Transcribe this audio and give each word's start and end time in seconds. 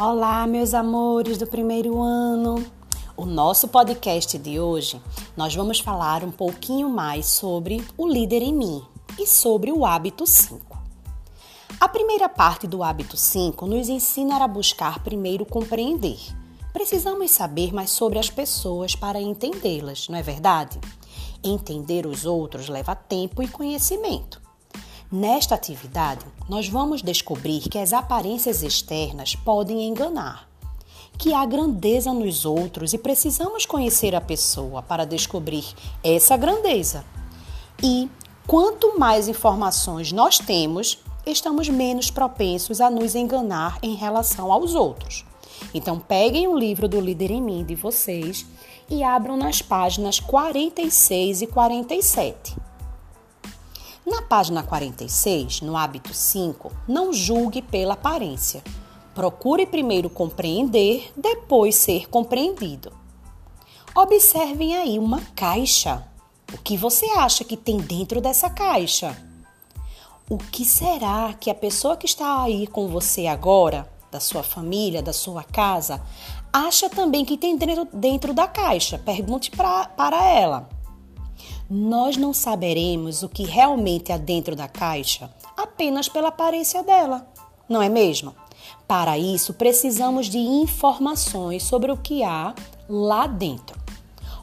Olá, 0.00 0.46
meus 0.46 0.74
amores 0.74 1.38
do 1.38 1.46
primeiro 1.48 2.00
ano. 2.00 2.64
O 3.16 3.26
nosso 3.26 3.66
podcast 3.66 4.38
de 4.38 4.60
hoje, 4.60 5.02
nós 5.36 5.52
vamos 5.56 5.80
falar 5.80 6.22
um 6.22 6.30
pouquinho 6.30 6.88
mais 6.88 7.26
sobre 7.26 7.84
o 7.96 8.06
líder 8.06 8.40
em 8.40 8.54
mim 8.54 8.80
e 9.18 9.26
sobre 9.26 9.72
o 9.72 9.84
hábito 9.84 10.24
5. 10.24 10.80
A 11.80 11.88
primeira 11.88 12.28
parte 12.28 12.68
do 12.68 12.84
hábito 12.84 13.16
5 13.16 13.66
nos 13.66 13.88
ensina 13.88 14.36
a 14.36 14.46
buscar 14.46 15.02
primeiro 15.02 15.44
compreender. 15.44 16.20
Precisamos 16.72 17.32
saber 17.32 17.74
mais 17.74 17.90
sobre 17.90 18.20
as 18.20 18.30
pessoas 18.30 18.94
para 18.94 19.20
entendê-las, 19.20 20.08
não 20.08 20.16
é 20.16 20.22
verdade? 20.22 20.78
Entender 21.42 22.06
os 22.06 22.24
outros 22.24 22.68
leva 22.68 22.94
tempo 22.94 23.42
e 23.42 23.48
conhecimento. 23.48 24.47
Nesta 25.10 25.54
atividade, 25.54 26.26
nós 26.50 26.68
vamos 26.68 27.00
descobrir 27.00 27.60
que 27.60 27.78
as 27.78 27.94
aparências 27.94 28.62
externas 28.62 29.34
podem 29.34 29.88
enganar, 29.88 30.46
que 31.16 31.32
há 31.32 31.46
grandeza 31.46 32.12
nos 32.12 32.44
outros 32.44 32.92
e 32.92 32.98
precisamos 32.98 33.64
conhecer 33.64 34.14
a 34.14 34.20
pessoa 34.20 34.82
para 34.82 35.06
descobrir 35.06 35.64
essa 36.04 36.36
grandeza. 36.36 37.06
E 37.82 38.10
quanto 38.46 38.98
mais 38.98 39.28
informações 39.28 40.12
nós 40.12 40.38
temos, 40.38 40.98
estamos 41.24 41.70
menos 41.70 42.10
propensos 42.10 42.78
a 42.78 42.90
nos 42.90 43.14
enganar 43.14 43.78
em 43.82 43.94
relação 43.94 44.52
aos 44.52 44.74
outros. 44.74 45.24
Então, 45.72 45.98
peguem 45.98 46.48
o 46.48 46.58
livro 46.58 46.86
do 46.86 47.00
Líder 47.00 47.30
em 47.30 47.40
Mim 47.40 47.64
de 47.64 47.74
vocês 47.74 48.44
e 48.90 49.02
abram 49.02 49.38
nas 49.38 49.62
páginas 49.62 50.20
46 50.20 51.40
e 51.40 51.46
47. 51.46 52.67
Na 54.08 54.22
página 54.22 54.62
46, 54.62 55.60
no 55.60 55.76
hábito 55.76 56.14
5, 56.14 56.72
não 56.88 57.12
julgue 57.12 57.60
pela 57.60 57.92
aparência. 57.92 58.64
Procure 59.14 59.66
primeiro 59.66 60.08
compreender, 60.08 61.12
depois 61.14 61.74
ser 61.74 62.08
compreendido. 62.08 62.90
Observem 63.94 64.74
aí 64.74 64.98
uma 64.98 65.20
caixa. 65.36 66.08
O 66.54 66.56
que 66.56 66.74
você 66.74 67.04
acha 67.18 67.44
que 67.44 67.54
tem 67.54 67.76
dentro 67.76 68.18
dessa 68.18 68.48
caixa? 68.48 69.14
O 70.26 70.38
que 70.38 70.64
será 70.64 71.34
que 71.38 71.50
a 71.50 71.54
pessoa 71.54 71.94
que 71.94 72.06
está 72.06 72.42
aí 72.42 72.66
com 72.66 72.88
você 72.88 73.26
agora, 73.26 73.86
da 74.10 74.20
sua 74.20 74.42
família, 74.42 75.02
da 75.02 75.12
sua 75.12 75.44
casa, 75.44 76.00
acha 76.50 76.88
também 76.88 77.26
que 77.26 77.36
tem 77.36 77.58
dentro, 77.58 77.86
dentro 77.92 78.32
da 78.32 78.46
caixa? 78.46 78.98
Pergunte 78.98 79.50
pra, 79.50 79.84
para 79.84 80.24
ela 80.24 80.77
nós 81.70 82.16
não 82.16 82.32
saberemos 82.32 83.22
o 83.22 83.28
que 83.28 83.44
realmente 83.44 84.10
há 84.10 84.16
dentro 84.16 84.56
da 84.56 84.66
caixa 84.66 85.30
apenas 85.56 86.08
pela 86.08 86.28
aparência 86.28 86.82
dela, 86.82 87.26
não 87.68 87.82
é 87.82 87.88
mesmo? 87.88 88.34
Para 88.86 89.18
isso, 89.18 89.52
precisamos 89.52 90.26
de 90.26 90.38
informações 90.38 91.62
sobre 91.62 91.92
o 91.92 91.96
que 91.96 92.22
há 92.22 92.54
lá 92.88 93.26
dentro. 93.26 93.78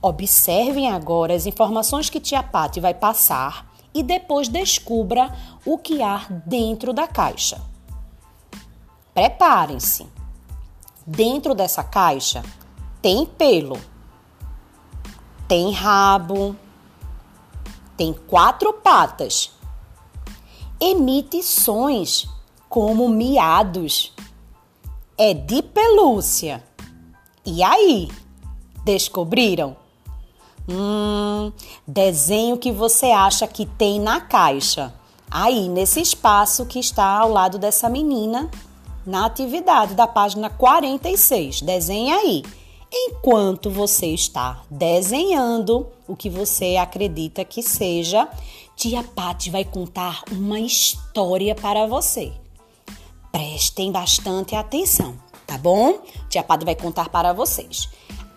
Observem 0.00 0.90
agora 0.90 1.34
as 1.34 1.44
informações 1.44 2.08
que 2.08 2.20
Tia 2.20 2.42
Pati 2.42 2.80
vai 2.80 2.94
passar 2.94 3.70
e 3.92 4.02
depois 4.02 4.48
descubra 4.48 5.36
o 5.66 5.76
que 5.76 6.02
há 6.02 6.26
dentro 6.46 6.92
da 6.92 7.06
caixa. 7.06 7.60
Preparem-se. 9.12 10.06
Dentro 11.06 11.54
dessa 11.54 11.82
caixa 11.82 12.42
tem 13.02 13.26
pelo, 13.26 13.78
tem 15.48 15.72
rabo, 15.72 16.56
tem 18.00 18.14
quatro 18.14 18.72
patas. 18.72 19.52
Emite 20.80 21.42
sons 21.42 22.26
como 22.66 23.06
miados. 23.10 24.14
É 25.18 25.34
de 25.34 25.60
pelúcia. 25.60 26.64
E 27.44 27.62
aí? 27.62 28.08
Descobriram? 28.86 29.76
Hum, 30.66 31.52
desenho 31.86 32.56
que 32.56 32.72
você 32.72 33.10
acha 33.10 33.46
que 33.46 33.66
tem 33.66 34.00
na 34.00 34.18
caixa. 34.18 34.94
Aí, 35.30 35.68
nesse 35.68 36.00
espaço 36.00 36.64
que 36.64 36.78
está 36.78 37.04
ao 37.04 37.30
lado 37.30 37.58
dessa 37.58 37.90
menina, 37.90 38.50
na 39.04 39.26
atividade 39.26 39.92
da 39.92 40.06
página 40.06 40.48
46. 40.48 41.60
Desenhe 41.60 42.12
aí 42.12 42.44
enquanto 42.92 43.70
você 43.70 44.06
está 44.06 44.62
desenhando 44.70 45.86
o 46.08 46.16
que 46.16 46.28
você 46.28 46.76
acredita 46.76 47.44
que 47.44 47.62
seja, 47.62 48.28
Tia 48.76 49.02
Pati 49.02 49.50
vai 49.50 49.64
contar 49.64 50.22
uma 50.30 50.58
história 50.58 51.54
para 51.54 51.86
você. 51.86 52.32
Prestem 53.30 53.92
bastante 53.92 54.56
atenção, 54.56 55.14
tá 55.46 55.56
bom? 55.56 56.00
Tia 56.28 56.42
Pati 56.42 56.64
vai 56.64 56.74
contar 56.74 57.08
para 57.08 57.32
vocês. 57.32 57.88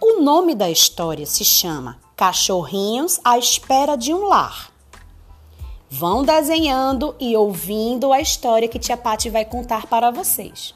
O 0.00 0.20
nome 0.20 0.54
da 0.54 0.68
história 0.68 1.24
se 1.24 1.44
chama 1.44 1.98
Cachorrinhos 2.16 3.20
à 3.24 3.38
Espera 3.38 3.96
de 3.96 4.12
um 4.12 4.26
Lar. 4.26 4.70
Vão 5.88 6.24
desenhando 6.24 7.14
e 7.20 7.36
ouvindo 7.36 8.12
a 8.12 8.20
história 8.20 8.66
que 8.66 8.78
Tia 8.78 8.96
Pati 8.96 9.30
vai 9.30 9.44
contar 9.44 9.86
para 9.86 10.10
vocês. 10.10 10.74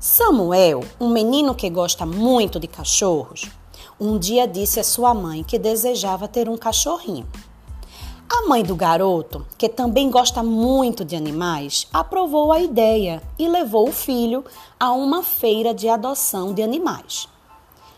Samuel, 0.00 0.84
um 1.00 1.08
menino 1.08 1.56
que 1.56 1.68
gosta 1.68 2.06
muito 2.06 2.60
de 2.60 2.68
cachorros, 2.68 3.46
um 3.98 4.16
dia 4.16 4.46
disse 4.46 4.78
à 4.78 4.84
sua 4.84 5.12
mãe 5.12 5.42
que 5.42 5.58
desejava 5.58 6.28
ter 6.28 6.48
um 6.48 6.56
cachorrinho. 6.56 7.26
A 8.30 8.46
mãe 8.46 8.62
do 8.62 8.76
garoto, 8.76 9.44
que 9.58 9.68
também 9.68 10.08
gosta 10.08 10.40
muito 10.40 11.04
de 11.04 11.16
animais, 11.16 11.88
aprovou 11.92 12.52
a 12.52 12.60
ideia 12.60 13.20
e 13.36 13.48
levou 13.48 13.88
o 13.88 13.92
filho 13.92 14.44
a 14.78 14.92
uma 14.92 15.24
feira 15.24 15.74
de 15.74 15.88
adoção 15.88 16.54
de 16.54 16.62
animais. 16.62 17.28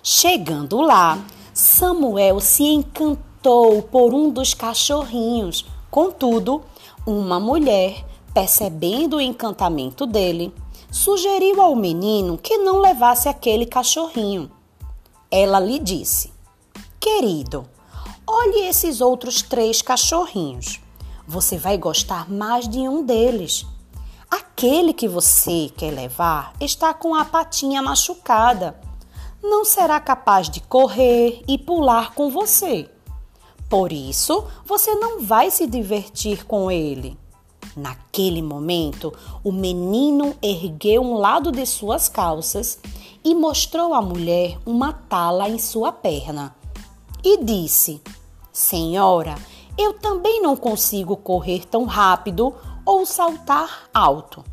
Chegando 0.03 0.81
lá, 0.81 1.23
Samuel 1.53 2.41
se 2.41 2.65
encantou 2.65 3.83
por 3.83 4.15
um 4.15 4.31
dos 4.31 4.55
cachorrinhos. 4.55 5.67
Contudo, 5.91 6.63
uma 7.07 7.39
mulher, 7.39 8.07
percebendo 8.33 9.19
o 9.19 9.21
encantamento 9.21 10.07
dele, 10.07 10.51
sugeriu 10.91 11.61
ao 11.63 11.77
menino 11.77 12.37
que 12.37 12.59
não 12.59 12.79
levasse 12.79 13.29
aquele 13.29 13.67
cachorrinho. 13.67 14.51
Ela 15.31 15.61
lhe 15.61 15.79
disse: 15.79 16.33
Querido, 16.99 17.67
olhe 18.27 18.67
esses 18.67 19.01
outros 19.01 19.43
três 19.43 19.81
cachorrinhos. 19.81 20.81
Você 21.27 21.57
vai 21.57 21.79
gostar 21.79 22.29
mais 22.29 22.69
de 22.69 22.81
um 22.81 23.05
deles. 23.05 23.65
Aquele 24.31 24.93
que 24.93 25.09
você 25.09 25.71
quer 25.77 25.93
levar 25.93 26.53
está 26.61 26.93
com 26.93 27.15
a 27.15 27.25
patinha 27.25 27.81
machucada. 27.81 28.79
Não 29.43 29.65
será 29.65 29.99
capaz 30.01 30.51
de 30.51 30.61
correr 30.61 31.43
e 31.49 31.57
pular 31.57 32.15
com 32.15 32.31
você. 32.31 32.91
Por 33.69 33.93
isso, 33.93 34.45
você 34.65 34.95
não 34.97 35.23
vai 35.23 35.51
se 35.51 35.67
divertir 35.67 36.45
com 36.45 36.71
ele. 36.71 37.17
Naquele 37.77 38.43
momento, 38.43 39.13
o 39.45 39.53
menino 39.53 40.35
ergueu 40.43 41.03
um 41.03 41.15
lado 41.15 41.53
de 41.53 41.65
suas 41.65 42.09
calças 42.09 42.79
e 43.25 43.35
mostrou 43.35 43.95
à 43.95 44.03
mulher 44.03 44.59
uma 44.67 44.93
tala 44.93 45.49
em 45.49 45.59
sua 45.59 45.93
perna. 45.93 46.55
E 47.23 47.43
disse: 47.45 48.03
Senhora, 48.53 49.37
eu 49.79 49.95
também 49.95 50.43
não 50.43 50.57
consigo 50.57 51.17
correr 51.17 51.65
tão 51.67 51.85
rápido 51.85 52.55
ou 52.85 53.07
saltar 53.07 53.89
alto. 53.95 54.45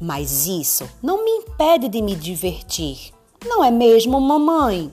Mas 0.00 0.46
isso 0.46 0.88
não 1.02 1.24
me 1.24 1.30
impede 1.30 1.88
de 1.88 2.02
me 2.02 2.14
divertir, 2.14 3.12
não 3.44 3.62
é 3.62 3.70
mesmo, 3.70 4.20
mamãe? 4.20 4.92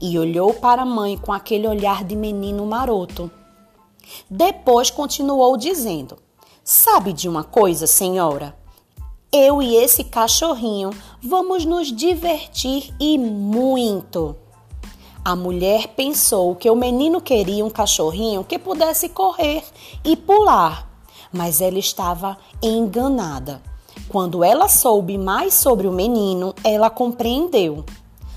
E 0.00 0.18
olhou 0.18 0.54
para 0.54 0.82
a 0.82 0.86
mãe 0.86 1.16
com 1.16 1.32
aquele 1.32 1.66
olhar 1.66 2.04
de 2.04 2.14
menino 2.14 2.64
maroto. 2.66 3.30
Depois 4.28 4.90
continuou 4.90 5.56
dizendo: 5.56 6.16
Sabe 6.70 7.14
de 7.14 7.26
uma 7.26 7.44
coisa, 7.44 7.86
senhora? 7.86 8.54
Eu 9.32 9.62
e 9.62 9.74
esse 9.76 10.04
cachorrinho 10.04 10.90
vamos 11.18 11.64
nos 11.64 11.90
divertir 11.90 12.94
e 13.00 13.16
muito. 13.16 14.36
A 15.24 15.34
mulher 15.34 15.88
pensou 15.96 16.54
que 16.54 16.68
o 16.68 16.76
menino 16.76 17.22
queria 17.22 17.64
um 17.64 17.70
cachorrinho 17.70 18.44
que 18.44 18.58
pudesse 18.58 19.08
correr 19.08 19.64
e 20.04 20.14
pular, 20.14 20.86
mas 21.32 21.62
ela 21.62 21.78
estava 21.78 22.36
enganada. 22.62 23.62
Quando 24.06 24.44
ela 24.44 24.68
soube 24.68 25.16
mais 25.16 25.54
sobre 25.54 25.86
o 25.86 25.92
menino, 25.92 26.54
ela 26.62 26.90
compreendeu. 26.90 27.82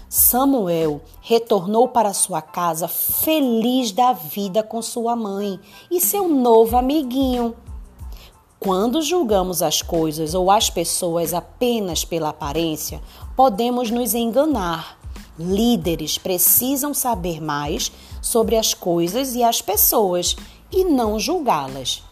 Samuel 0.07 1.01
retornou 1.19 1.89
para 1.89 2.13
sua 2.13 2.41
casa 2.41 2.87
feliz 2.87 3.91
da 3.91 4.13
vida 4.13 4.63
com 4.63 4.81
sua 4.81 5.17
mãe 5.17 5.59
e 5.91 5.99
seu 5.99 6.29
novo 6.29 6.77
amiguinho. 6.77 7.57
Quando 8.63 9.01
julgamos 9.01 9.63
as 9.63 9.81
coisas 9.81 10.35
ou 10.35 10.51
as 10.51 10.69
pessoas 10.69 11.33
apenas 11.33 12.05
pela 12.05 12.29
aparência, 12.29 13.01
podemos 13.35 13.89
nos 13.89 14.13
enganar. 14.13 14.99
Líderes 15.39 16.19
precisam 16.19 16.93
saber 16.93 17.41
mais 17.41 17.91
sobre 18.21 18.55
as 18.55 18.75
coisas 18.75 19.33
e 19.33 19.41
as 19.43 19.63
pessoas 19.63 20.35
e 20.71 20.83
não 20.83 21.19
julgá-las. 21.19 22.03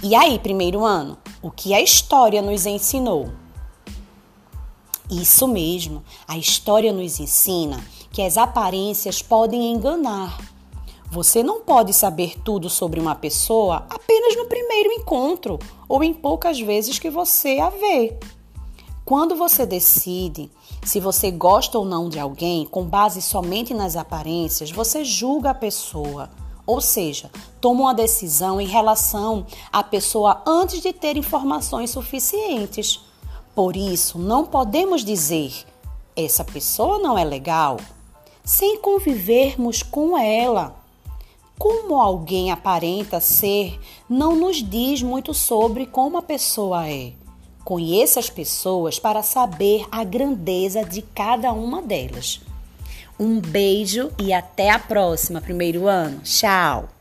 E 0.00 0.14
aí, 0.14 0.38
primeiro 0.38 0.84
ano, 0.84 1.18
o 1.42 1.50
que 1.50 1.74
a 1.74 1.82
história 1.82 2.40
nos 2.40 2.64
ensinou? 2.64 3.28
Isso 5.10 5.48
mesmo, 5.48 6.04
a 6.28 6.38
história 6.38 6.92
nos 6.92 7.18
ensina 7.18 7.84
que 8.12 8.22
as 8.22 8.38
aparências 8.38 9.22
podem 9.22 9.72
enganar. 9.72 10.38
Você 11.10 11.42
não 11.42 11.62
pode 11.62 11.94
saber 11.94 12.38
tudo 12.42 12.68
sobre 12.68 13.00
uma 13.00 13.14
pessoa 13.14 13.86
apenas 13.88 14.36
no 14.36 14.44
primeiro 14.44 14.92
encontro 14.92 15.58
ou 15.88 16.04
em 16.04 16.12
poucas 16.12 16.60
vezes 16.60 16.98
que 16.98 17.08
você 17.08 17.58
a 17.58 17.70
vê. 17.70 18.18
Quando 19.06 19.34
você 19.34 19.64
decide 19.64 20.50
se 20.84 21.00
você 21.00 21.30
gosta 21.30 21.78
ou 21.78 21.84
não 21.86 22.10
de 22.10 22.18
alguém 22.18 22.66
com 22.66 22.84
base 22.84 23.22
somente 23.22 23.72
nas 23.72 23.96
aparências, 23.96 24.70
você 24.70 25.02
julga 25.02 25.50
a 25.50 25.54
pessoa. 25.54 26.28
Ou 26.66 26.78
seja, 26.78 27.30
toma 27.58 27.80
uma 27.84 27.94
decisão 27.94 28.60
em 28.60 28.66
relação 28.66 29.46
à 29.72 29.82
pessoa 29.82 30.42
antes 30.46 30.82
de 30.82 30.92
ter 30.92 31.16
informações 31.16 31.88
suficientes. 31.88 33.00
Por 33.54 33.74
isso, 33.76 34.18
não 34.18 34.44
podemos 34.44 35.02
dizer 35.02 35.64
essa 36.14 36.44
pessoa 36.44 36.98
não 36.98 37.16
é 37.16 37.24
legal 37.24 37.78
sem 38.44 38.78
convivermos 38.78 39.82
com 39.82 40.18
ela. 40.18 40.76
Como 41.58 42.00
alguém 42.00 42.52
aparenta 42.52 43.18
ser 43.20 43.80
não 44.08 44.36
nos 44.36 44.62
diz 44.62 45.02
muito 45.02 45.34
sobre 45.34 45.86
como 45.86 46.16
a 46.16 46.22
pessoa 46.22 46.88
é. 46.88 47.12
Conheça 47.64 48.20
as 48.20 48.30
pessoas 48.30 48.98
para 48.98 49.22
saber 49.22 49.84
a 49.90 50.04
grandeza 50.04 50.84
de 50.84 51.02
cada 51.02 51.52
uma 51.52 51.82
delas. 51.82 52.40
Um 53.18 53.40
beijo 53.40 54.10
e 54.22 54.32
até 54.32 54.70
a 54.70 54.78
próxima, 54.78 55.40
primeiro 55.40 55.88
ano. 55.88 56.20
Tchau! 56.20 56.97